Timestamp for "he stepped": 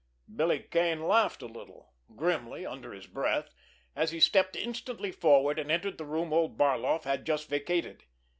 4.09-4.55